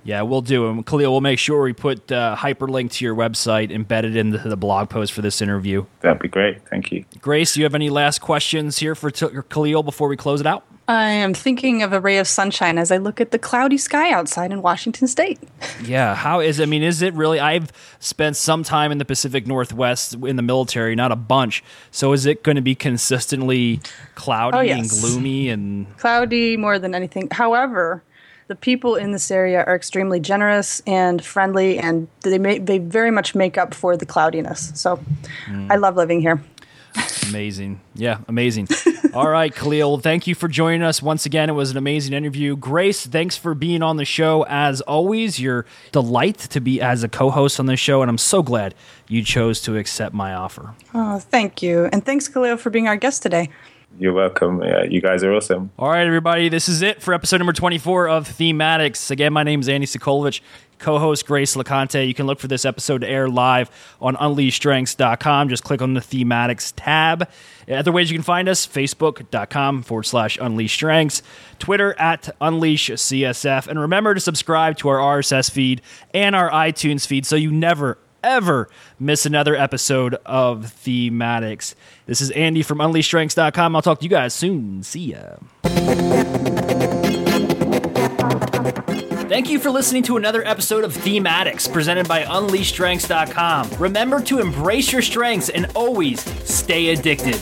[0.03, 0.69] Yeah, we'll do.
[0.69, 4.57] And Khalil, we'll make sure we put uh, hyperlink to your website embedded into the
[4.57, 5.85] blog post for this interview.
[6.01, 6.67] That'd be great.
[6.69, 7.03] Thank you.
[7.19, 10.47] Grace, do you have any last questions here for t- Khalil before we close it
[10.47, 10.63] out?
[10.89, 14.09] I am thinking of a ray of sunshine as I look at the cloudy sky
[14.09, 15.37] outside in Washington State.
[15.83, 16.61] Yeah, how is?
[16.61, 17.41] I mean, is it really?
[17.41, 21.61] I've spent some time in the Pacific Northwest in the military, not a bunch.
[21.91, 23.81] So is it going to be consistently
[24.15, 25.97] cloudy Oh, and gloomy and?
[25.97, 27.27] Cloudy more than anything.
[27.31, 28.01] However,
[28.47, 33.11] the people in this area are extremely generous and friendly, and they may, they very
[33.11, 34.71] much make up for the cloudiness.
[34.75, 34.99] So
[35.45, 35.71] mm.
[35.71, 36.41] I love living here.
[37.29, 37.81] Amazing.
[37.93, 38.69] Yeah, amazing.
[39.13, 41.49] All right, Khalil, thank you for joining us once again.
[41.49, 42.55] It was an amazing interview.
[42.55, 45.39] Grace, thanks for being on the show as always.
[45.39, 48.73] You're delight to be as a co-host on the show, and I'm so glad
[49.07, 50.73] you chose to accept my offer.
[50.93, 51.89] Oh, thank you.
[51.91, 53.49] And thanks, Khalil, for being our guest today.
[53.99, 54.61] You're welcome.
[54.63, 55.71] Yeah, you guys are awesome.
[55.79, 59.09] All right, everybody, this is it for episode number 24 of Thematics.
[59.09, 60.41] Again, my name is Andy Sokolovich,
[60.77, 62.07] co host Grace Laconte.
[62.07, 65.49] You can look for this episode to air live on unleashstrengths.com.
[65.49, 67.27] Just click on the Thematics tab.
[67.67, 71.23] Other ways you can find us facebook.com forward slash unleash strengths,
[71.57, 73.67] Twitter at unleash CSF.
[73.67, 75.81] And remember to subscribe to our RSS feed
[76.13, 81.75] and our iTunes feed so you never, ever miss another episode of Thematics.
[82.05, 83.75] This is Andy from unleashstrengths.com.
[83.75, 84.83] I'll talk to you guys soon.
[84.83, 85.37] See ya.
[89.27, 93.71] Thank you for listening to another episode of Thematics presented by UnleashStrengths.com.
[93.77, 97.35] Remember to embrace your strengths and always stay addicted.